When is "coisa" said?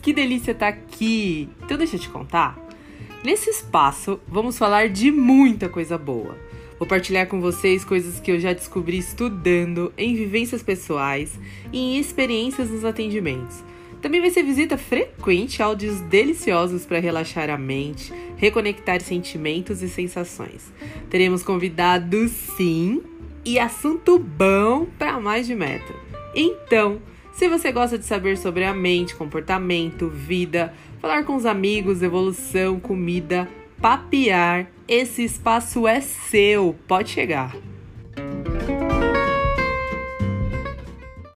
5.68-5.98